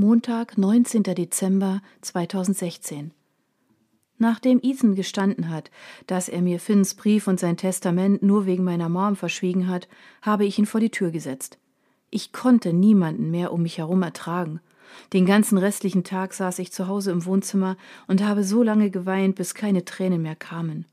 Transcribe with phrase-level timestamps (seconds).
[0.00, 1.02] Montag, 19.
[1.02, 3.10] Dezember 2016.
[4.16, 5.70] Nachdem Ethan gestanden hat,
[6.06, 9.88] dass er mir Finns Brief und sein Testament nur wegen meiner Mom verschwiegen hat,
[10.22, 11.58] habe ich ihn vor die Tür gesetzt.
[12.08, 14.60] Ich konnte niemanden mehr um mich herum ertragen.
[15.12, 17.76] Den ganzen restlichen Tag saß ich zu Hause im Wohnzimmer
[18.06, 20.86] und habe so lange geweint, bis keine Tränen mehr kamen.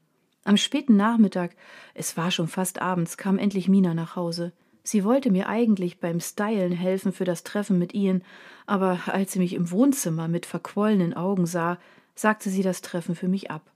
[0.44, 1.56] Am späten Nachmittag,
[1.94, 4.52] es war schon fast abends, kam endlich Mina nach Hause.
[4.88, 8.24] Sie wollte mir eigentlich beim Stylen helfen für das Treffen mit Ian,
[8.68, 11.78] aber als sie mich im Wohnzimmer mit verquollenen Augen sah,
[12.16, 13.70] sagte sie das Treffen für mich ab.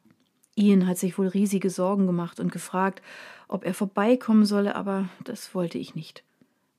[0.55, 3.01] Ian hat sich wohl riesige Sorgen gemacht und gefragt,
[3.49, 6.23] ob er vorbeikommen solle, aber das wollte ich nicht.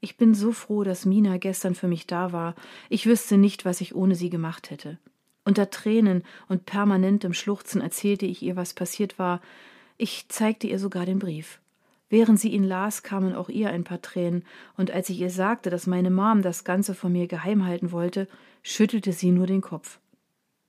[0.01, 2.55] Ich bin so froh, dass Mina gestern für mich da war.
[2.89, 4.97] Ich wüsste nicht, was ich ohne sie gemacht hätte.
[5.45, 9.43] Unter Tränen und permanentem Schluchzen erzählte ich ihr, was passiert war.
[9.99, 11.61] Ich zeigte ihr sogar den Brief.
[12.13, 14.45] Während sie ihn las, kamen auch ihr ein paar Tränen,
[14.77, 18.29] und als ich ihr sagte, dass meine Mom das Ganze von mir geheim halten wollte,
[18.63, 19.99] schüttelte sie nur den Kopf.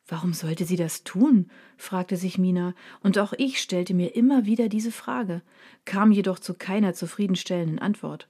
[0.08, 1.52] Warum sollte sie das tun?
[1.76, 5.42] fragte sich Mina, und auch ich stellte mir immer wieder diese Frage,
[5.84, 8.30] kam jedoch zu keiner zufriedenstellenden Antwort.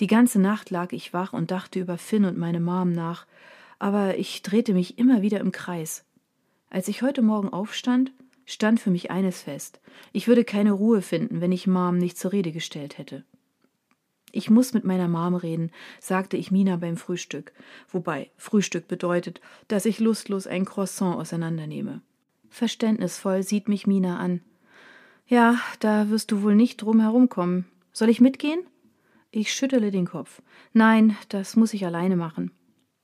[0.00, 3.26] Die ganze Nacht lag ich wach und dachte über Finn und meine Mom nach,
[3.78, 6.04] aber ich drehte mich immer wieder im Kreis.
[6.68, 8.12] Als ich heute Morgen aufstand,
[8.44, 9.80] stand für mich eines fest.
[10.12, 13.24] Ich würde keine Ruhe finden, wenn ich Mom nicht zur Rede gestellt hätte.
[14.32, 17.52] Ich muss mit meiner Mom reden, sagte ich Mina beim Frühstück,
[17.88, 22.00] wobei Frühstück bedeutet, dass ich lustlos ein Croissant auseinandernehme.
[22.48, 24.40] Verständnisvoll sieht mich Mina an.
[25.26, 27.66] Ja, da wirst du wohl nicht drum herumkommen.
[27.92, 28.60] Soll ich mitgehen?
[29.30, 30.42] Ich schüttele den Kopf.
[30.72, 32.50] Nein, das muss ich alleine machen.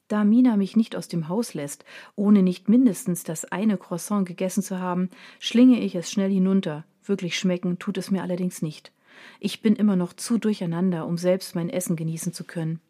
[0.08, 1.84] Da Mina mich nicht aus dem Haus lässt,
[2.16, 6.84] ohne nicht mindestens das eine Croissant gegessen zu haben, schlinge ich es schnell hinunter.
[7.04, 8.90] Wirklich schmecken tut es mir allerdings nicht.
[9.38, 12.80] Ich bin immer noch zu durcheinander, um selbst mein Essen genießen zu können.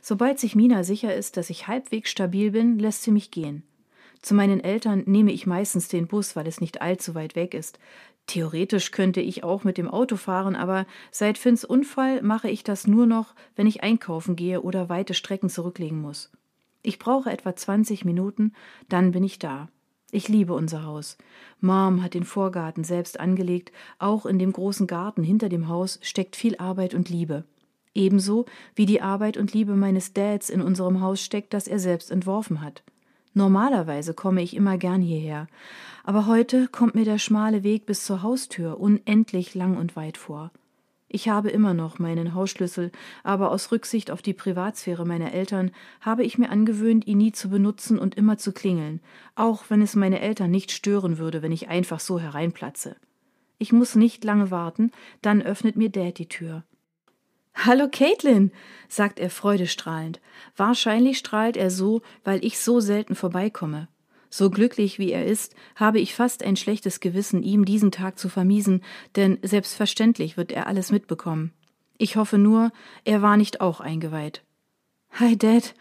[0.00, 3.64] Sobald sich Mina sicher ist, dass ich halbwegs stabil bin, lässt sie mich gehen.
[4.20, 7.80] Zu meinen Eltern nehme ich meistens den Bus, weil es nicht allzu weit weg ist.
[8.28, 12.86] Theoretisch könnte ich auch mit dem Auto fahren, aber seit Finns Unfall mache ich das
[12.86, 16.30] nur noch, wenn ich einkaufen gehe oder weite Strecken zurücklegen muss.
[16.82, 18.52] Ich brauche etwa 20 Minuten,
[18.88, 19.68] dann bin ich da.
[20.10, 21.16] Ich liebe unser Haus.
[21.60, 26.36] Mom hat den Vorgarten selbst angelegt, auch in dem großen Garten hinter dem Haus steckt
[26.36, 27.44] viel Arbeit und Liebe.
[27.94, 32.10] Ebenso wie die Arbeit und Liebe meines Dads in unserem Haus steckt, das er selbst
[32.10, 32.82] entworfen hat.
[33.32, 35.46] Normalerweise komme ich immer gern hierher,
[36.04, 40.50] aber heute kommt mir der schmale Weg bis zur Haustür unendlich lang und weit vor.
[41.14, 42.90] Ich habe immer noch meinen Hausschlüssel,
[43.22, 47.50] aber aus Rücksicht auf die Privatsphäre meiner Eltern habe ich mir angewöhnt, ihn nie zu
[47.50, 49.02] benutzen und immer zu klingeln,
[49.34, 52.96] auch wenn es meine Eltern nicht stören würde, wenn ich einfach so hereinplatze.
[53.58, 54.90] Ich muss nicht lange warten,
[55.20, 56.64] dann öffnet mir Dad die Tür.
[57.54, 58.50] Hallo Caitlin,
[58.88, 60.18] sagt er freudestrahlend.
[60.56, 63.88] Wahrscheinlich strahlt er so, weil ich so selten vorbeikomme.
[64.34, 68.30] So glücklich wie er ist, habe ich fast ein schlechtes Gewissen, ihm diesen Tag zu
[68.30, 68.82] vermiesen,
[69.14, 71.52] denn selbstverständlich wird er alles mitbekommen.
[71.98, 72.72] Ich hoffe nur,
[73.04, 74.42] er war nicht auch eingeweiht.
[75.10, 75.74] Hi, Dad.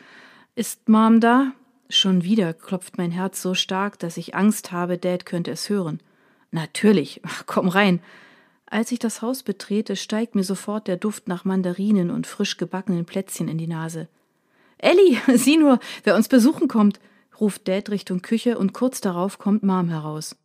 [0.54, 1.54] Ist Mom da?
[1.88, 6.02] Schon wieder klopft mein Herz so stark, dass ich Angst habe, Dad könnte es hören.
[6.52, 7.22] Natürlich.
[7.46, 8.02] Komm rein.
[8.66, 13.06] Als ich das Haus betrete, steigt mir sofort der Duft nach Mandarinen und frisch gebackenen
[13.06, 14.10] Plätzchen in die Nase.
[14.78, 17.00] Ellie, sieh nur, wer uns besuchen kommt
[17.42, 20.38] ruft Dad Richtung Küche und kurz darauf kommt Mom heraus.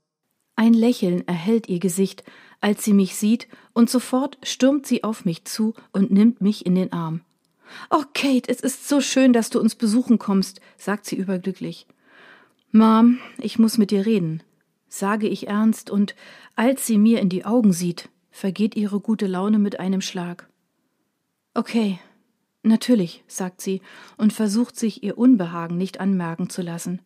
[0.56, 2.24] Ein Lächeln erhellt ihr Gesicht,
[2.60, 6.74] als sie mich sieht, und sofort stürmt sie auf mich zu und nimmt mich in
[6.74, 7.20] den Arm.
[7.90, 11.86] Oh, Kate, es ist so schön, dass du uns besuchen kommst, sagt sie überglücklich.
[12.72, 14.42] Mom, ich muss mit dir reden,
[14.88, 16.14] sage ich ernst, und
[16.54, 20.48] als sie mir in die Augen sieht, vergeht ihre gute Laune mit einem Schlag.
[21.54, 21.98] Okay,
[22.66, 23.80] Natürlich, sagt sie
[24.16, 27.00] und versucht sich ihr Unbehagen nicht anmerken zu lassen.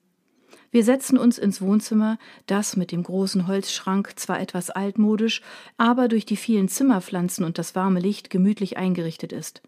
[0.70, 2.16] Wir setzen uns ins Wohnzimmer,
[2.46, 5.42] das mit dem großen Holzschrank zwar etwas altmodisch,
[5.76, 9.60] aber durch die vielen Zimmerpflanzen und das warme Licht gemütlich eingerichtet ist.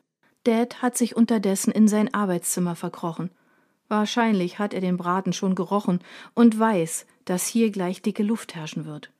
[0.45, 3.29] Dad hat sich unterdessen in sein Arbeitszimmer verkrochen.
[3.89, 6.01] Wahrscheinlich hat er den Braten schon gerochen
[6.33, 9.11] und weiß, dass hier gleich dicke Luft herrschen wird.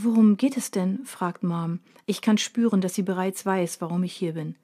[0.00, 1.04] Worum geht es denn?
[1.04, 1.80] fragt Mom.
[2.06, 4.54] Ich kann spüren, dass sie bereits weiß, warum ich hier bin.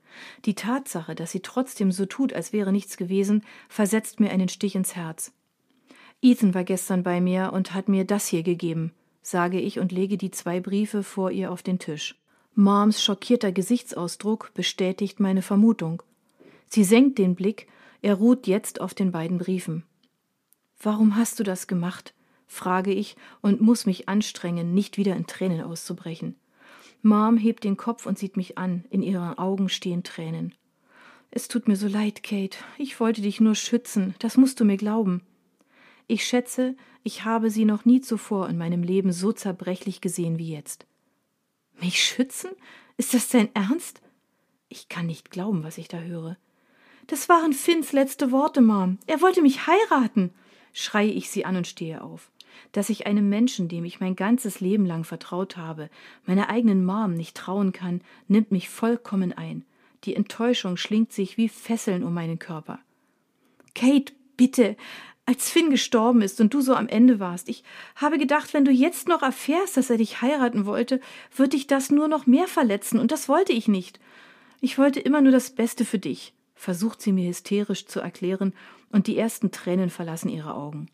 [0.44, 4.76] Die Tatsache, dass sie trotzdem so tut, als wäre nichts gewesen, versetzt mir einen Stich
[4.76, 5.32] ins Herz.
[6.22, 8.92] Ethan war gestern bei mir und hat mir das hier gegeben,
[9.22, 12.14] sage ich und lege die zwei Briefe vor ihr auf den Tisch.
[12.54, 16.04] Moms schockierter Gesichtsausdruck bestätigt meine Vermutung.
[16.68, 17.66] Sie senkt den Blick,
[18.02, 19.82] er ruht jetzt auf den beiden Briefen.
[20.80, 22.14] Warum hast du das gemacht?
[22.54, 26.36] Frage ich und muss mich anstrengen, nicht wieder in Tränen auszubrechen.
[27.02, 30.54] Mom hebt den Kopf und sieht mich an, in ihren Augen stehen Tränen.
[31.30, 32.56] Es tut mir so leid, Kate.
[32.78, 34.14] Ich wollte dich nur schützen.
[34.20, 35.22] Das musst du mir glauben.
[36.06, 40.52] Ich schätze, ich habe sie noch nie zuvor in meinem Leben so zerbrechlich gesehen wie
[40.52, 40.86] jetzt.
[41.80, 42.50] Mich schützen?
[42.96, 44.00] Ist das dein Ernst?
[44.68, 46.36] Ich kann nicht glauben, was ich da höre.
[47.06, 48.98] Das waren Finns letzte Worte, Mom.
[49.06, 50.32] Er wollte mich heiraten,
[50.72, 52.30] schreie ich sie an und stehe auf.
[52.72, 55.90] Dass ich einem Menschen, dem ich mein ganzes Leben lang vertraut habe,
[56.26, 59.64] meiner eigenen Mom nicht trauen kann, nimmt mich vollkommen ein.
[60.04, 62.78] Die Enttäuschung schlingt sich wie Fesseln um meinen Körper.
[63.74, 64.76] Kate, bitte,
[65.26, 67.48] als Finn gestorben ist und du so am Ende warst.
[67.48, 67.64] Ich
[67.96, 71.00] habe gedacht, wenn du jetzt noch erfährst, dass er dich heiraten wollte,
[71.34, 74.00] wird dich das nur noch mehr verletzen, und das wollte ich nicht.
[74.60, 78.52] Ich wollte immer nur das Beste für dich, versucht sie mir hysterisch zu erklären,
[78.92, 80.88] und die ersten Tränen verlassen ihre Augen.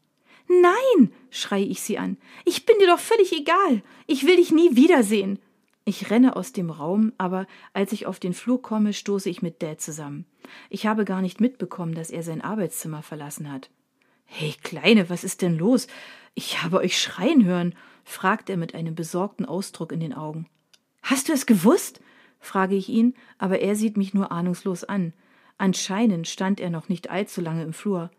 [0.50, 2.16] Nein, schreie ich sie an.
[2.44, 3.82] Ich bin dir doch völlig egal.
[4.08, 5.38] Ich will dich nie wiedersehen.
[5.84, 9.62] Ich renne aus dem Raum, aber als ich auf den Flur komme, stoße ich mit
[9.62, 10.26] Dad zusammen.
[10.68, 13.70] Ich habe gar nicht mitbekommen, dass er sein Arbeitszimmer verlassen hat.
[14.24, 15.86] Hey, Kleine, was ist denn los?
[16.34, 20.48] Ich habe euch schreien hören, fragt er mit einem besorgten Ausdruck in den Augen.
[21.02, 22.00] Hast du es gewusst?
[22.40, 25.12] frage ich ihn, aber er sieht mich nur ahnungslos an.
[25.58, 28.10] Anscheinend stand er noch nicht allzu lange im Flur.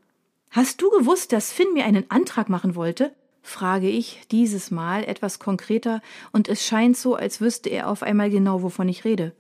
[0.52, 3.16] Hast du gewusst, dass Finn mir einen Antrag machen wollte?
[3.42, 6.02] frage ich, dieses Mal etwas konkreter,
[6.34, 9.34] und es scheint so, als wüsste er auf einmal genau, wovon ich rede.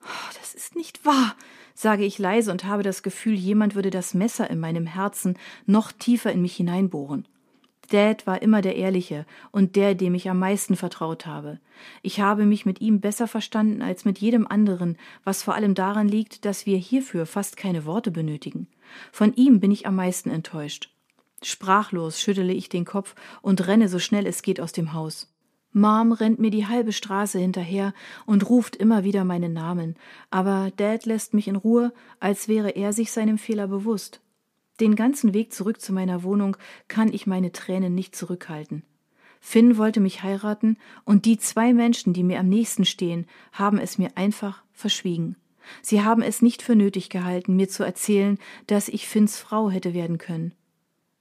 [0.00, 1.34] Oh, das ist nicht wahr,
[1.74, 5.36] sage ich leise und habe das Gefühl, jemand würde das Messer in meinem Herzen
[5.66, 7.26] noch tiefer in mich hineinbohren.
[7.90, 11.58] Dad war immer der Ehrliche und der, dem ich am meisten vertraut habe.
[12.02, 16.06] Ich habe mich mit ihm besser verstanden als mit jedem anderen, was vor allem daran
[16.06, 18.68] liegt, dass wir hierfür fast keine Worte benötigen.
[19.12, 20.90] Von ihm bin ich am meisten enttäuscht.
[21.42, 25.32] Sprachlos schüttele ich den Kopf und renne so schnell es geht aus dem Haus.
[25.72, 27.92] Mom rennt mir die halbe Straße hinterher
[28.26, 29.96] und ruft immer wieder meinen Namen,
[30.30, 34.20] aber Dad lässt mich in Ruhe, als wäre er sich seinem Fehler bewusst.
[34.80, 36.56] Den ganzen Weg zurück zu meiner Wohnung
[36.88, 38.82] kann ich meine Tränen nicht zurückhalten.
[39.40, 43.98] Finn wollte mich heiraten, und die zwei Menschen, die mir am nächsten stehen, haben es
[43.98, 45.36] mir einfach verschwiegen.
[45.82, 49.94] Sie haben es nicht für nötig gehalten, mir zu erzählen, dass ich Finns Frau hätte
[49.94, 50.54] werden können.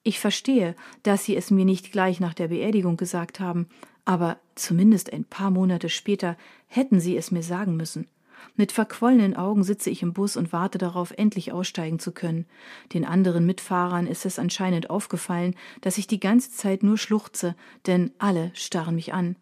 [0.03, 3.67] Ich verstehe, dass sie es mir nicht gleich nach der Beerdigung gesagt haben,
[4.05, 8.07] aber zumindest ein paar Monate später hätten sie es mir sagen müssen.
[8.55, 12.45] Mit verquollenen Augen sitze ich im Bus und warte darauf, endlich aussteigen zu können.
[12.93, 17.55] Den anderen Mitfahrern ist es anscheinend aufgefallen, dass ich die ganze Zeit nur schluchze,
[17.85, 19.35] denn alle starren mich an.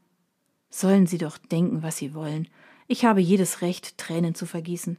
[0.69, 2.47] Sollen sie doch denken, was sie wollen.
[2.87, 4.97] Ich habe jedes Recht, Tränen zu vergießen.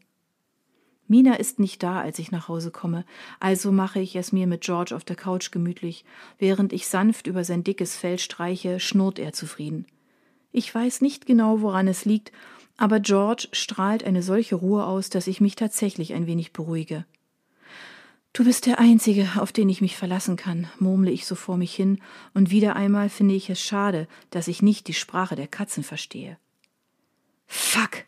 [1.08, 3.04] Mina ist nicht da, als ich nach Hause komme,
[3.38, 6.04] also mache ich es mir mit George auf der Couch gemütlich.
[6.38, 9.86] Während ich sanft über sein dickes Fell streiche, schnurrt er zufrieden.
[10.50, 12.32] Ich weiß nicht genau, woran es liegt,
[12.76, 17.04] aber George strahlt eine solche Ruhe aus, dass ich mich tatsächlich ein wenig beruhige.
[18.32, 21.74] Du bist der Einzige, auf den ich mich verlassen kann, murmle ich so vor mich
[21.74, 22.02] hin,
[22.34, 26.36] und wieder einmal finde ich es schade, dass ich nicht die Sprache der Katzen verstehe.
[27.46, 28.04] Fuck,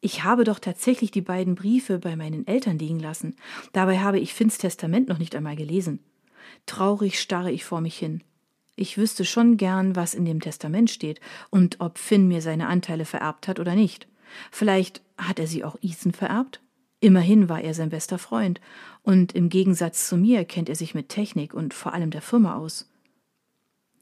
[0.00, 3.36] ich habe doch tatsächlich die beiden Briefe bei meinen Eltern liegen lassen.
[3.72, 6.00] Dabei habe ich Finns Testament noch nicht einmal gelesen.
[6.66, 8.22] Traurig starre ich vor mich hin.
[8.76, 13.06] Ich wüsste schon gern, was in dem Testament steht und ob Finn mir seine Anteile
[13.06, 14.06] vererbt hat oder nicht.
[14.50, 16.60] Vielleicht hat er sie auch Ethan vererbt?
[17.00, 18.60] Immerhin war er sein bester Freund,
[19.02, 22.56] und im Gegensatz zu mir kennt er sich mit Technik und vor allem der Firma
[22.56, 22.88] aus.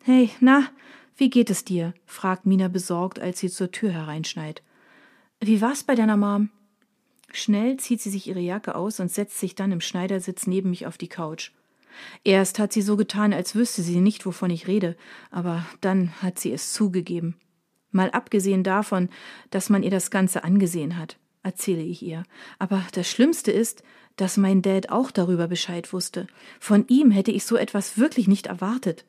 [0.03, 0.69] Hey, na,
[1.17, 1.95] wie geht es dir?
[2.07, 4.63] fragt Mina besorgt, als sie zur Tür hereinschneit.
[5.47, 6.49] Wie war's bei deiner Mom?
[7.31, 10.87] Schnell zieht sie sich ihre Jacke aus und setzt sich dann im Schneidersitz neben mich
[10.87, 11.51] auf die Couch.
[12.25, 14.97] Erst hat sie so getan, als wüsste sie nicht, wovon ich rede,
[15.31, 17.37] aber dann hat sie es zugegeben.
[17.91, 19.11] Mal abgesehen davon,
[19.51, 22.23] dass man ihr das Ganze angesehen hat, erzähle ich ihr.
[22.59, 23.83] Aber das Schlimmste ist,
[24.17, 26.27] dass mein Dad auch darüber Bescheid wusste.
[26.59, 29.05] Von ihm hätte ich so etwas wirklich nicht erwartet.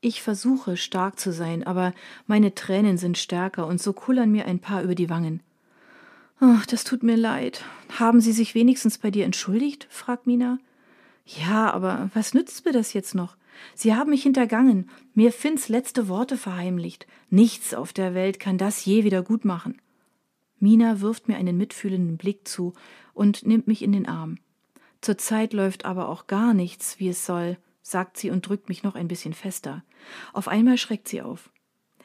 [0.00, 1.92] Ich versuche stark zu sein, aber
[2.26, 5.42] meine Tränen sind stärker und so kullern mir ein paar über die Wangen.
[6.40, 7.64] Ach, das tut mir leid.
[7.98, 9.88] Haben Sie sich wenigstens bei dir entschuldigt?
[9.90, 10.58] fragt Mina.
[11.26, 13.36] Ja, aber was nützt mir das jetzt noch?
[13.74, 17.06] Sie haben mich hintergangen, mir Finns letzte Worte verheimlicht.
[17.28, 19.80] Nichts auf der Welt kann das je wieder gut machen.
[20.60, 22.72] Mina wirft mir einen mitfühlenden Blick zu
[23.14, 24.38] und nimmt mich in den Arm.
[25.00, 28.94] Zurzeit läuft aber auch gar nichts, wie es soll, sagt sie und drückt mich noch
[28.94, 29.84] ein bisschen fester.
[30.32, 31.50] Auf einmal schreckt sie auf.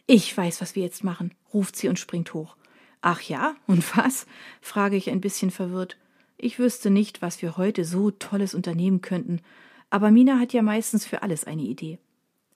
[0.05, 2.57] Ich weiß, was wir jetzt machen, ruft sie und springt hoch.
[3.05, 4.25] Ach ja, und was?
[4.61, 5.97] frage ich ein bisschen verwirrt.
[6.37, 9.41] Ich wüsste nicht, was wir heute so Tolles unternehmen könnten,
[9.89, 11.99] aber Mina hat ja meistens für alles eine Idee.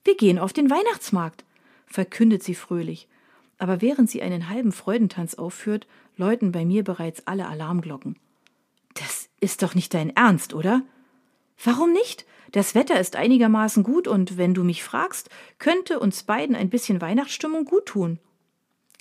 [0.06, 1.44] Wir gehen auf den Weihnachtsmarkt,
[1.86, 3.10] verkündet sie fröhlich,
[3.58, 5.86] aber während sie einen halben Freudentanz aufführt,
[6.16, 8.16] läuten bei mir bereits alle Alarmglocken.
[8.94, 10.82] Das Ist doch nicht dein Ernst, oder?
[11.62, 12.26] Warum nicht?
[12.54, 17.02] Das Wetter ist einigermaßen gut und wenn du mich fragst, könnte uns beiden ein bisschen
[17.02, 18.20] Weihnachtsstimmung gut tun.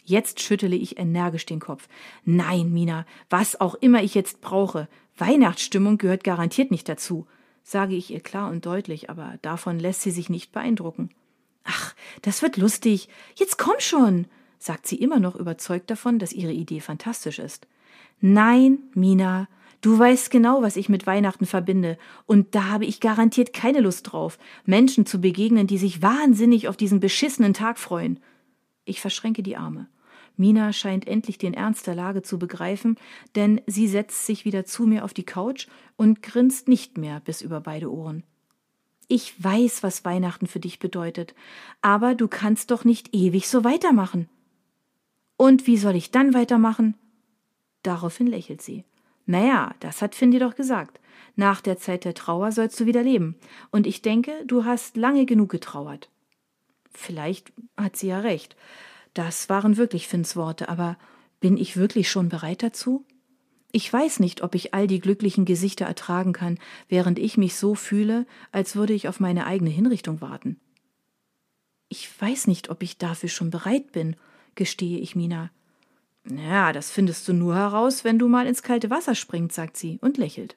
[0.08, 1.88] Jetzt schüttele ich energisch den Kopf.
[2.24, 4.88] Nein, Mina, was auch immer ich jetzt brauche.
[5.18, 7.26] Weihnachtsstimmung gehört garantiert nicht dazu,
[7.64, 11.10] sage ich ihr klar und deutlich, aber davon lässt sie sich nicht beeindrucken.
[11.64, 13.08] Ach, das wird lustig.
[13.34, 14.26] Jetzt komm schon,
[14.60, 17.66] sagt sie immer noch überzeugt davon, dass ihre Idee fantastisch ist.
[18.20, 19.48] Nein, Mina,
[19.82, 24.10] Du weißt genau, was ich mit Weihnachten verbinde, und da habe ich garantiert keine Lust
[24.10, 28.18] drauf, Menschen zu begegnen, die sich wahnsinnig auf diesen beschissenen Tag freuen.
[28.84, 29.88] Ich verschränke die Arme.
[30.36, 32.96] Mina scheint endlich den Ernst der Lage zu begreifen,
[33.34, 35.66] denn sie setzt sich wieder zu mir auf die Couch
[35.96, 38.22] und grinst nicht mehr bis über beide Ohren.
[39.08, 41.34] Ich weiß, was Weihnachten für dich bedeutet,
[41.80, 44.28] aber du kannst doch nicht ewig so weitermachen.
[45.36, 46.94] Und wie soll ich dann weitermachen?
[47.82, 48.84] Daraufhin lächelt sie.
[49.26, 51.00] Naja, das hat Finn dir doch gesagt.
[51.36, 53.36] Nach der Zeit der Trauer sollst du wieder leben.
[53.70, 56.10] Und ich denke, du hast lange genug getrauert.
[56.90, 58.56] Vielleicht hat sie ja recht.
[59.16, 60.98] Das waren wirklich Finns Worte, aber
[61.40, 63.06] bin ich wirklich schon bereit dazu?
[63.72, 66.58] Ich weiß nicht, ob ich all die glücklichen Gesichter ertragen kann,
[66.90, 70.60] während ich mich so fühle, als würde ich auf meine eigene Hinrichtung warten.
[71.88, 74.16] Ich weiß nicht, ob ich dafür schon bereit bin,
[74.54, 75.50] gestehe ich Mina.
[76.28, 79.98] Ja, das findest du nur heraus, wenn du mal ins kalte Wasser springst, sagt sie
[80.02, 80.56] und lächelt.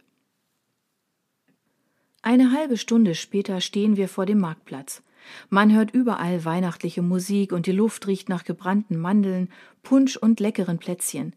[2.21, 5.01] Eine halbe Stunde später stehen wir vor dem Marktplatz.
[5.49, 9.49] Man hört überall weihnachtliche Musik und die Luft riecht nach gebrannten Mandeln,
[9.83, 11.33] Punsch und leckeren Plätzchen.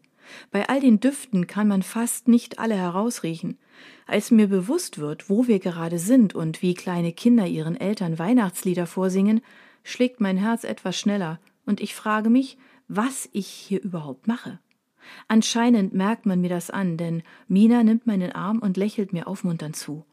[0.51, 3.57] Bei all den Düften kann man fast nicht alle herausriechen.
[4.07, 8.87] Als mir bewusst wird, wo wir gerade sind und wie kleine Kinder ihren Eltern Weihnachtslieder
[8.87, 9.41] vorsingen,
[9.83, 12.57] schlägt mein Herz etwas schneller und ich frage mich,
[12.87, 14.59] was ich hier überhaupt mache.
[15.27, 19.75] Anscheinend merkt man mir das an, denn Mina nimmt meinen Arm und lächelt mir aufmunternd
[19.75, 20.05] zu.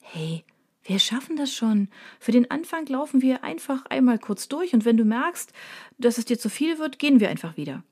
[0.00, 0.44] Hey,
[0.84, 1.88] wir schaffen das schon.
[2.18, 5.52] Für den Anfang laufen wir einfach einmal kurz durch und wenn du merkst,
[5.98, 7.84] dass es dir zu viel wird, gehen wir einfach wieder.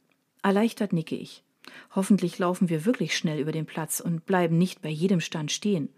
[0.42, 1.42] Erleichtert nicke ich.
[1.94, 5.90] Hoffentlich laufen wir wirklich schnell über den Platz und bleiben nicht bei jedem Stand stehen.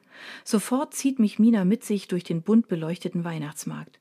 [0.44, 4.00] Sofort zieht mich Mina mit sich durch den bunt beleuchteten Weihnachtsmarkt.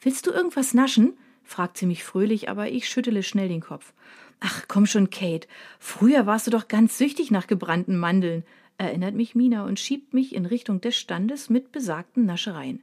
[0.00, 1.14] Willst du irgendwas naschen?
[1.42, 3.92] fragt sie mich fröhlich, aber ich schüttele schnell den Kopf.
[4.40, 5.48] Ach, komm schon, Kate.
[5.78, 8.44] Früher warst du doch ganz süchtig nach gebrannten Mandeln,
[8.78, 12.82] erinnert mich Mina und schiebt mich in Richtung des Standes mit besagten Naschereien.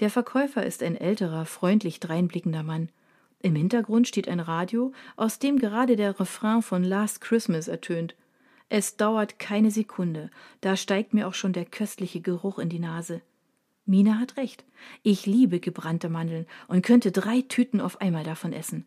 [0.00, 2.90] Der Verkäufer ist ein älterer, freundlich dreinblickender Mann.
[3.40, 8.14] Im Hintergrund steht ein Radio, aus dem gerade der Refrain von Last Christmas ertönt.
[8.68, 13.20] Es dauert keine Sekunde, da steigt mir auch schon der köstliche Geruch in die Nase.
[13.86, 14.64] Mina hat recht.
[15.02, 18.86] Ich liebe gebrannte Mandeln und könnte drei Tüten auf einmal davon essen.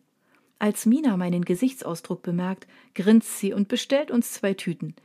[0.58, 4.96] Als Mina meinen Gesichtsausdruck bemerkt, grinst sie und bestellt uns zwei Tüten.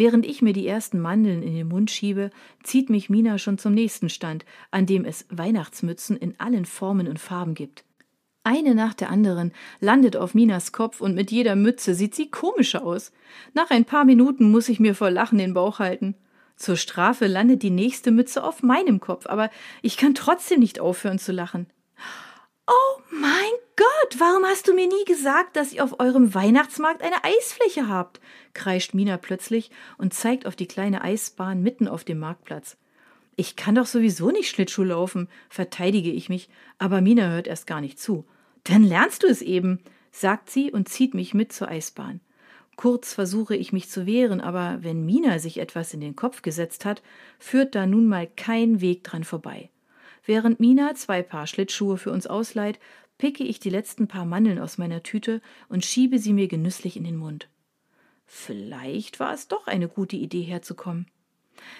[0.00, 2.30] Während ich mir die ersten Mandeln in den Mund schiebe,
[2.62, 7.18] zieht mich Mina schon zum nächsten Stand, an dem es Weihnachtsmützen in allen Formen und
[7.18, 7.84] Farben gibt.
[8.42, 12.82] Eine nach der anderen landet auf Minas Kopf und mit jeder Mütze sieht sie komischer
[12.82, 13.12] aus.
[13.52, 16.14] Nach ein paar Minuten muss ich mir vor Lachen den Bauch halten.
[16.56, 19.50] Zur Strafe landet die nächste Mütze auf meinem Kopf, aber
[19.82, 21.66] ich kann trotzdem nicht aufhören zu lachen.
[22.66, 27.24] Oh mein Gott, warum hast du mir nie gesagt, dass ihr auf eurem Weihnachtsmarkt eine
[27.24, 28.20] Eisfläche habt?
[28.52, 32.76] kreischt Mina plötzlich und zeigt auf die kleine Eisbahn mitten auf dem Marktplatz.
[33.36, 37.80] Ich kann doch sowieso nicht Schlittschuh laufen, verteidige ich mich, aber Mina hört erst gar
[37.80, 38.26] nicht zu.
[38.64, 39.80] Dann lernst du es eben,
[40.12, 42.20] sagt sie und zieht mich mit zur Eisbahn.
[42.76, 46.84] Kurz versuche ich mich zu wehren, aber wenn Mina sich etwas in den Kopf gesetzt
[46.84, 47.00] hat,
[47.38, 49.70] führt da nun mal kein Weg dran vorbei.
[50.26, 52.78] Während Mina zwei Paar Schlittschuhe für uns ausleiht,
[53.20, 57.04] picke ich die letzten paar Mandeln aus meiner Tüte und schiebe sie mir genüsslich in
[57.04, 57.50] den Mund.
[58.24, 61.04] Vielleicht war es doch eine gute Idee herzukommen.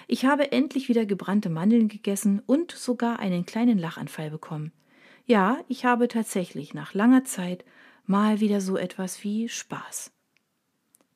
[0.07, 4.71] Ich habe endlich wieder gebrannte Mandeln gegessen und sogar einen kleinen Lachanfall bekommen.
[5.25, 7.65] Ja, ich habe tatsächlich nach langer Zeit
[8.05, 10.11] mal wieder so etwas wie Spaß.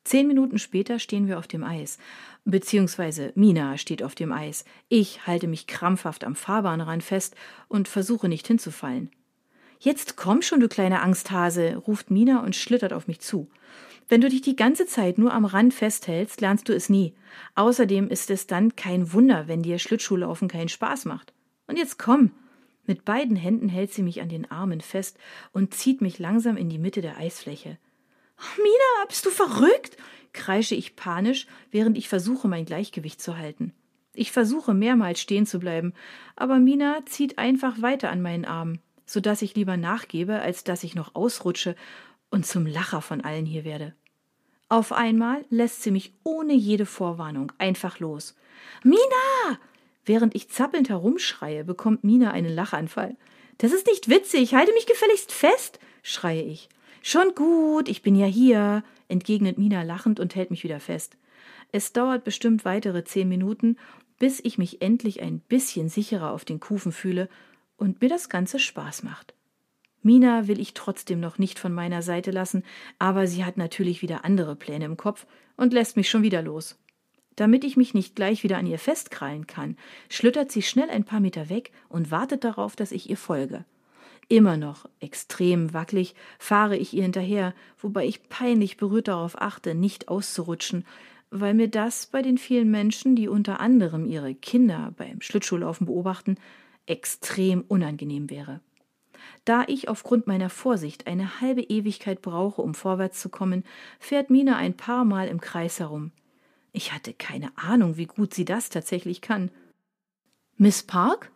[0.06, 2.00] Zehn Minuten später stehen wir auf dem Eis.
[2.46, 4.66] Beziehungsweise Mina steht auf dem Eis.
[4.90, 7.36] Ich halte mich krampfhaft am Fahrbahnrand fest
[7.68, 9.12] und versuche nicht hinzufallen.
[9.80, 13.48] Jetzt komm schon, du kleine Angsthase, ruft Mina und schlittert auf mich zu.
[14.08, 17.14] Wenn du dich die ganze Zeit nur am Rand festhältst, lernst du es nie.
[17.56, 21.34] Außerdem ist es dann kein Wunder, wenn dir Schlittschuhlaufen keinen Spaß macht.
[21.68, 22.32] Und jetzt komm.
[22.86, 25.18] Mit beiden Händen hält sie mich an den Armen fest
[25.54, 27.80] und zieht mich langsam in die Mitte der Eisfläche.
[28.58, 29.98] Mina, bist du verrückt?
[30.34, 33.74] kreische ich panisch, während ich versuche, mein Gleichgewicht zu halten.
[34.14, 35.94] Ich versuche mehrmals stehen zu bleiben,
[36.36, 40.84] aber Mina zieht einfach weiter an meinen Arm, so dass ich lieber nachgebe, als dass
[40.84, 41.76] ich noch ausrutsche
[42.30, 43.94] und zum Lacher von allen hier werde.
[44.68, 48.36] Auf einmal lässt sie mich ohne jede Vorwarnung einfach los.
[48.84, 49.60] Mina!
[50.06, 53.16] Während ich zappelnd herumschreie, bekommt Mina einen Lachanfall.
[53.58, 56.70] Das ist nicht witzig, halte mich gefälligst fest, schreie ich.
[57.02, 61.18] Schon gut, ich bin ja hier, entgegnet Mina lachend und hält mich wieder fest.
[61.72, 63.78] Es dauert bestimmt weitere zehn Minuten,
[64.18, 67.30] bis ich mich endlich ein bisschen sicherer auf den Kufen fühle
[67.78, 69.34] und mir das Ganze Spaß macht.
[70.02, 72.64] Mina will ich trotzdem noch nicht von meiner Seite lassen,
[73.00, 75.26] aber sie hat natürlich wieder andere Pläne im Kopf
[75.58, 76.78] und lässt mich schon wieder los.
[77.36, 79.78] Damit ich mich nicht gleich wieder an ihr festkrallen kann,
[80.10, 83.66] schlüttert sie schnell ein paar Meter weg und wartet darauf, dass ich ihr folge.
[84.28, 90.08] Immer noch extrem wackelig fahre ich ihr hinterher, wobei ich peinlich berührt darauf achte, nicht
[90.08, 90.86] auszurutschen,
[91.30, 96.38] weil mir das bei den vielen Menschen, die unter anderem ihre Kinder beim Schlittschuhlaufen beobachten,
[96.86, 98.62] extrem unangenehm wäre.
[99.44, 103.64] Da ich aufgrund meiner Vorsicht eine halbe Ewigkeit brauche, um vorwärts zu kommen,
[104.00, 106.12] fährt Mina ein paar Mal im Kreis herum.
[106.72, 109.50] Ich hatte keine Ahnung, wie gut sie das tatsächlich kann.
[110.58, 111.32] Miss Park?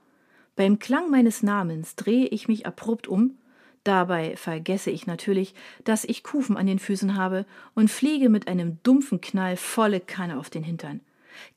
[0.55, 3.37] Beim Klang meines Namens drehe ich mich abrupt um,
[3.85, 5.53] dabei vergesse ich natürlich,
[5.85, 10.37] dass ich Kufen an den Füßen habe und fliege mit einem dumpfen Knall volle Kanne
[10.37, 10.99] auf den Hintern.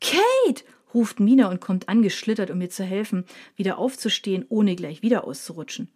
[0.01, 0.65] Kate!
[0.95, 3.25] Ruft Mina und kommt angeschlittert, um mir zu helfen,
[3.57, 5.89] wieder aufzustehen, ohne gleich wieder auszurutschen.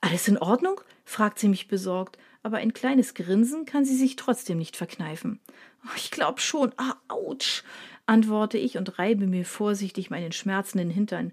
[0.00, 0.80] Alles in Ordnung?
[1.04, 5.40] fragt sie mich besorgt, aber ein kleines Grinsen kann sie sich trotzdem nicht verkneifen.
[5.84, 6.72] Oh, ich glaub schon.
[6.76, 7.62] Ah, ouch,
[8.06, 11.32] antworte ich und reibe mir vorsichtig meinen schmerzenden Hintern.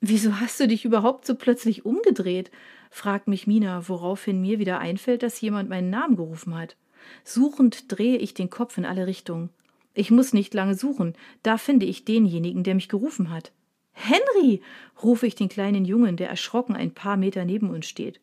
[0.00, 2.50] Wieso hast du dich überhaupt so plötzlich umgedreht?
[2.90, 6.76] fragt mich Mina, woraufhin mir wieder einfällt, dass jemand meinen Namen gerufen hat.
[7.24, 9.50] Suchend drehe ich den Kopf in alle Richtungen.
[9.98, 13.50] Ich muss nicht lange suchen, da finde ich denjenigen, der mich gerufen hat.
[13.90, 14.62] Henry,
[15.02, 18.20] rufe ich den kleinen Jungen, der erschrocken ein paar Meter neben uns steht.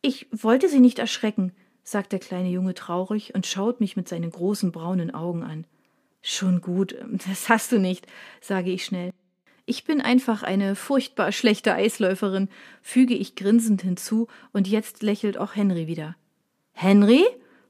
[0.00, 1.50] Ich wollte Sie nicht erschrecken,
[1.82, 5.66] sagt der kleine Junge traurig und schaut mich mit seinen großen braunen Augen an.
[6.22, 6.94] Schon gut,
[7.26, 8.06] das hast du nicht,
[8.40, 9.10] sage ich schnell.
[9.66, 12.48] Ich bin einfach eine furchtbar schlechte Eisläuferin,
[12.80, 16.14] füge ich grinsend hinzu, und jetzt lächelt auch Henry wieder.
[16.74, 17.24] Henry?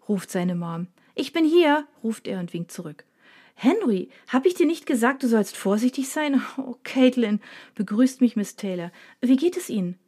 [0.07, 0.89] ruft seine Mom.
[1.15, 3.07] Ich bin hier, ruft er und winkt zurück.
[3.55, 6.43] Henry, hab ich dir nicht gesagt, du sollst vorsichtig sein?
[6.57, 7.41] Oh, Caitlin,
[7.75, 8.91] begrüßt mich Miss Taylor.
[9.21, 9.99] Wie geht es Ihnen?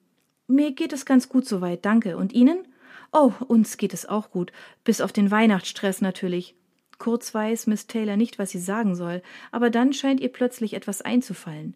[0.46, 2.16] Mir geht es ganz gut soweit, danke.
[2.16, 2.66] Und Ihnen?
[3.12, 4.52] Oh, uns geht es auch gut,
[4.82, 6.56] bis auf den Weihnachtsstress natürlich.
[6.98, 11.02] Kurz weiß Miss Taylor nicht, was sie sagen soll, aber dann scheint ihr plötzlich etwas
[11.02, 11.74] einzufallen.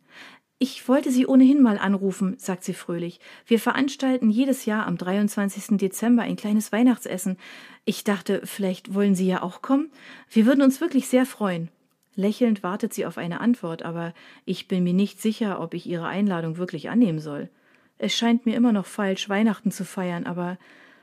[0.60, 3.20] Ich wollte Sie ohnehin mal anrufen, sagt sie fröhlich.
[3.46, 5.78] Wir veranstalten jedes Jahr am 23.
[5.78, 7.36] Dezember ein kleines Weihnachtsessen.
[7.84, 9.92] Ich dachte, vielleicht wollen Sie ja auch kommen?
[10.28, 11.68] Wir würden uns wirklich sehr freuen.
[12.16, 14.12] Lächelnd wartet sie auf eine Antwort, aber
[14.44, 17.48] ich bin mir nicht sicher, ob ich ihre Einladung wirklich annehmen soll.
[17.96, 20.58] Es scheint mir immer noch falsch, Weihnachten zu feiern, aber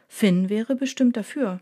[0.10, 1.62] Finn wäre bestimmt dafür.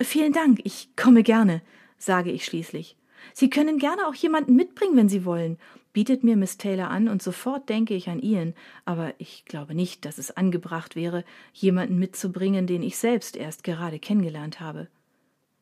[0.00, 1.62] Vielen Dank, ich komme gerne,
[1.98, 2.96] sage ich schließlich.
[3.32, 5.58] Sie können gerne auch jemanden mitbringen, wenn Sie wollen
[5.92, 8.54] bietet mir Miss Taylor an, und sofort denke ich an Ian,
[8.84, 13.98] aber ich glaube nicht, dass es angebracht wäre, jemanden mitzubringen, den ich selbst erst gerade
[13.98, 14.88] kennengelernt habe.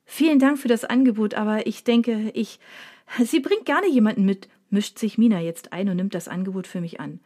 [0.05, 2.61] Vielen Dank für das Angebot, aber ich denke, ich.
[3.25, 6.81] Sie bringt gerne jemanden mit, mischt sich Mina jetzt ein und nimmt das Angebot für
[6.81, 7.21] mich an.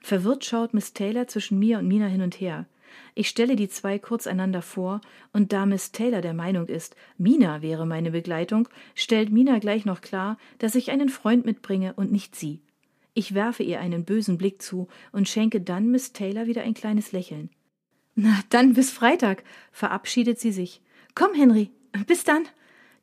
[0.00, 2.66] Verwirrt schaut Miss Taylor zwischen mir und Mina hin und her.
[3.14, 5.00] Ich stelle die zwei kurz einander vor,
[5.32, 10.00] und da Miss Taylor der Meinung ist, Mina wäre meine Begleitung, stellt Mina gleich noch
[10.00, 12.60] klar, dass ich einen Freund mitbringe und nicht sie.
[13.14, 17.12] Ich werfe ihr einen bösen Blick zu und schenke dann Miss Taylor wieder ein kleines
[17.12, 17.50] Lächeln.
[18.14, 20.82] Na, dann bis Freitag, verabschiedet sie sich.
[21.14, 21.70] Komm, Henry,
[22.06, 22.44] bis dann.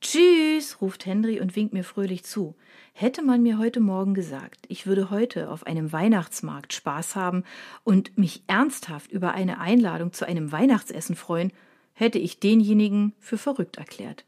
[0.01, 2.55] Tschüss, ruft Henry und winkt mir fröhlich zu.
[2.93, 7.43] Hätte man mir heute Morgen gesagt, ich würde heute auf einem Weihnachtsmarkt Spaß haben
[7.83, 11.51] und mich ernsthaft über eine Einladung zu einem Weihnachtsessen freuen,
[11.93, 14.25] hätte ich denjenigen für verrückt erklärt.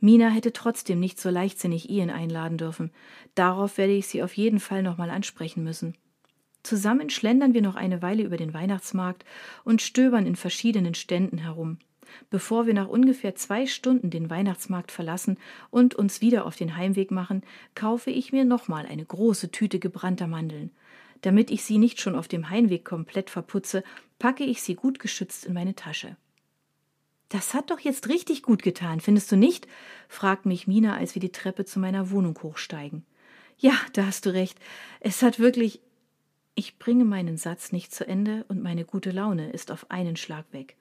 [0.00, 2.90] Mina hätte trotzdem nicht so leichtsinnig Ian einladen dürfen.
[3.34, 5.94] Darauf werde ich sie auf jeden Fall nochmal ansprechen müssen.
[6.62, 9.24] Zusammen schlendern wir noch eine Weile über den Weihnachtsmarkt
[9.64, 11.78] und stöbern in verschiedenen Ständen herum
[12.30, 15.38] bevor wir nach ungefähr zwei Stunden den Weihnachtsmarkt verlassen
[15.70, 17.42] und uns wieder auf den Heimweg machen,
[17.74, 20.70] kaufe ich mir nochmal eine große Tüte gebrannter Mandeln.
[21.22, 23.84] Damit ich sie nicht schon auf dem Heimweg komplett verputze,
[24.18, 26.16] packe ich sie gut geschützt in meine Tasche.
[27.28, 29.68] Das hat doch jetzt richtig gut getan, findest du nicht?
[30.08, 33.04] fragt mich Mina, als wir die Treppe zu meiner Wohnung hochsteigen.
[33.58, 34.58] Ja, da hast du recht.
[35.00, 35.80] Es hat wirklich.
[36.56, 40.44] Ich bringe meinen Satz nicht zu Ende und meine gute Laune ist auf einen Schlag
[40.52, 40.76] weg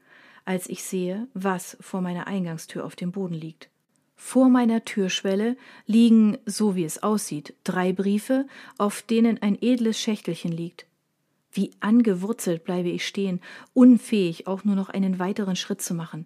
[0.49, 3.69] als ich sehe, was vor meiner Eingangstür auf dem Boden liegt.
[4.15, 8.47] Vor meiner Türschwelle liegen, so wie es aussieht, drei Briefe,
[8.79, 10.87] auf denen ein edles Schächtelchen liegt.
[11.51, 13.41] Wie angewurzelt bleibe ich stehen,
[13.75, 16.25] unfähig, auch nur noch einen weiteren Schritt zu machen.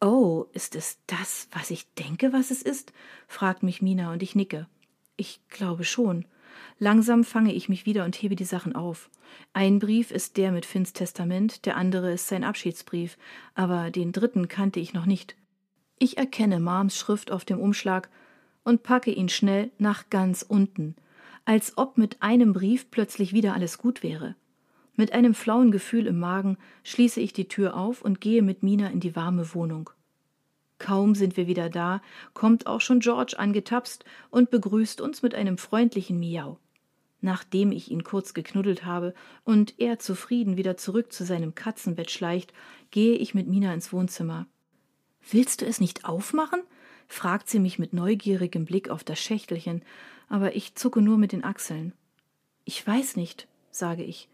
[0.00, 2.92] Oh, ist es das, was ich denke, was es ist?
[3.26, 4.68] fragt mich Mina und ich nicke.
[5.16, 6.24] Ich glaube schon.
[6.78, 9.10] Langsam fange ich mich wieder und hebe die Sachen auf.
[9.52, 13.16] Ein Brief ist der mit Finns Testament, der andere ist sein Abschiedsbrief,
[13.54, 15.36] aber den dritten kannte ich noch nicht.
[15.98, 18.10] Ich erkenne Marms Schrift auf dem Umschlag
[18.64, 20.96] und packe ihn schnell nach ganz unten,
[21.44, 24.34] als ob mit einem Brief plötzlich wieder alles gut wäre.
[24.94, 28.88] Mit einem flauen Gefühl im Magen schließe ich die Tür auf und gehe mit Mina
[28.88, 29.90] in die warme Wohnung.
[30.82, 32.02] Kaum sind wir wieder da,
[32.34, 36.58] kommt auch schon George angetapst und begrüßt uns mit einem freundlichen Miau.
[37.20, 39.14] Nachdem ich ihn kurz geknuddelt habe
[39.44, 42.52] und er zufrieden wieder zurück zu seinem Katzenbett schleicht,
[42.90, 44.46] gehe ich mit Mina ins Wohnzimmer.
[45.30, 46.62] Willst du es nicht aufmachen?
[47.06, 49.82] fragt sie mich mit neugierigem Blick auf das Schächtelchen,
[50.28, 51.92] aber ich zucke nur mit den Achseln.
[52.64, 54.28] Ich weiß nicht, sage ich.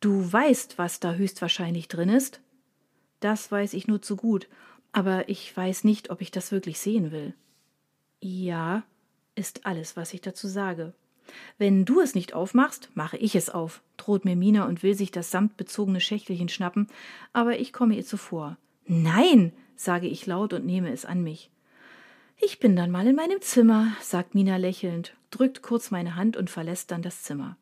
[0.00, 2.40] Du weißt, was da höchstwahrscheinlich drin ist?
[3.20, 4.48] Das weiß ich nur zu gut,
[4.96, 7.34] aber ich weiß nicht, ob ich das wirklich sehen will.
[8.22, 8.82] Ja,
[9.34, 10.94] ist alles, was ich dazu sage.
[11.58, 15.10] Wenn du es nicht aufmachst, mache ich es auf, droht mir Mina und will sich
[15.10, 16.88] das samtbezogene Schächtelchen schnappen,
[17.34, 18.56] aber ich komme ihr zuvor.
[18.86, 21.50] Nein, sage ich laut und nehme es an mich.
[22.38, 26.48] Ich bin dann mal in meinem Zimmer, sagt Mina lächelnd, drückt kurz meine Hand und
[26.48, 27.58] verlässt dann das Zimmer.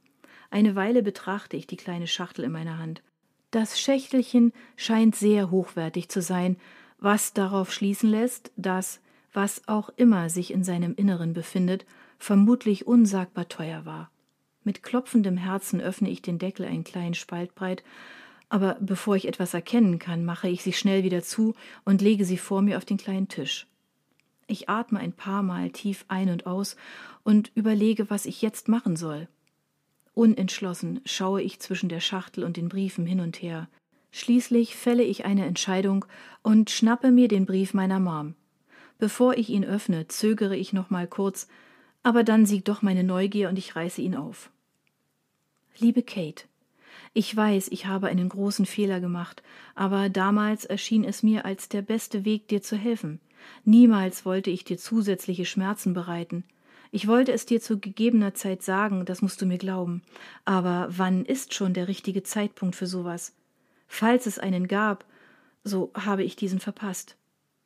[0.50, 3.02] Eine Weile betrachte ich die kleine Schachtel in meiner Hand.
[3.50, 6.58] Das Schächtelchen scheint sehr hochwertig zu sein,
[7.04, 9.00] was darauf schließen lässt, dass,
[9.32, 11.86] was auch immer sich in seinem Inneren befindet,
[12.18, 14.10] vermutlich unsagbar teuer war.
[14.64, 17.84] Mit klopfendem Herzen öffne ich den Deckel einen kleinen Spalt breit
[18.54, 22.38] aber bevor ich etwas erkennen kann, mache ich sie schnell wieder zu und lege sie
[22.38, 23.66] vor mir auf den kleinen Tisch.
[24.46, 26.76] Ich atme ein paar Mal tief ein und aus
[27.22, 29.28] und überlege, was ich jetzt machen soll.
[30.12, 33.68] Unentschlossen schaue ich zwischen der Schachtel und den Briefen hin und her.
[34.16, 36.04] Schließlich fälle ich eine Entscheidung
[36.42, 38.36] und schnappe mir den Brief meiner Mom.
[38.96, 41.48] Bevor ich ihn öffne, zögere ich noch mal kurz,
[42.04, 44.50] aber dann siegt doch meine Neugier und ich reiße ihn auf.
[45.78, 46.44] Liebe Kate,
[47.12, 49.42] ich weiß, ich habe einen großen Fehler gemacht,
[49.74, 53.18] aber damals erschien es mir als der beste Weg, dir zu helfen.
[53.64, 56.44] Niemals wollte ich dir zusätzliche Schmerzen bereiten.
[56.92, 60.02] Ich wollte es dir zu gegebener Zeit sagen, das musst du mir glauben.
[60.44, 63.34] Aber wann ist schon der richtige Zeitpunkt für sowas?
[63.94, 65.04] Falls es einen gab,
[65.62, 67.16] so habe ich diesen verpasst.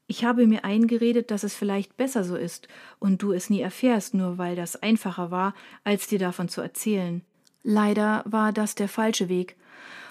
[0.09, 4.13] Ich habe mir eingeredet, dass es vielleicht besser so ist und du es nie erfährst,
[4.13, 7.23] nur weil das einfacher war, als dir davon zu erzählen.
[7.63, 9.57] Leider war das der falsche Weg,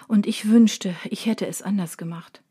[0.08, 2.42] und ich wünschte, ich hätte es anders gemacht.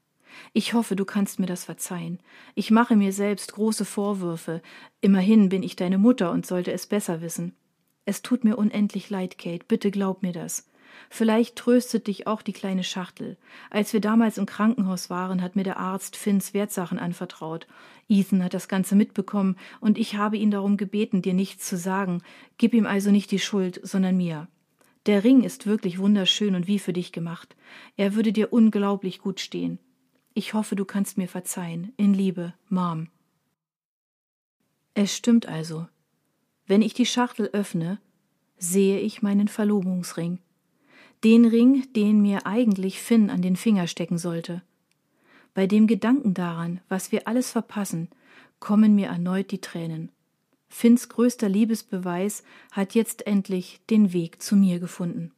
[0.52, 2.20] Ich hoffe, du kannst mir das verzeihen.
[2.54, 4.62] Ich mache mir selbst große Vorwürfe.
[5.00, 7.56] Immerhin bin ich deine Mutter und sollte es besser wissen.
[8.04, 9.64] Es tut mir unendlich leid, Kate.
[9.66, 10.68] Bitte glaub mir das.
[11.10, 13.36] Vielleicht tröstet dich auch die kleine Schachtel.
[13.70, 17.66] Als wir damals im Krankenhaus waren, hat mir der Arzt Finns Wertsachen anvertraut.
[18.08, 22.22] Ethan hat das Ganze mitbekommen, und ich habe ihn darum gebeten, dir nichts zu sagen.
[22.58, 24.48] Gib ihm also nicht die Schuld, sondern mir.
[25.06, 27.56] Der Ring ist wirklich wunderschön und wie für dich gemacht.
[27.96, 29.78] Er würde dir unglaublich gut stehen.
[30.34, 31.92] Ich hoffe, du kannst mir verzeihen.
[31.96, 33.08] In Liebe, Mom.
[34.94, 35.86] Es stimmt also.
[36.66, 38.00] Wenn ich die Schachtel öffne,
[38.58, 40.40] sehe ich meinen Verlobungsring.
[41.26, 44.62] Den Ring, den mir eigentlich Finn an den Finger stecken sollte.
[45.54, 48.10] Bei dem Gedanken daran, was wir alles verpassen,
[48.60, 50.12] kommen mir erneut die Tränen.
[50.68, 55.32] Finns größter Liebesbeweis hat jetzt endlich den Weg zu mir gefunden.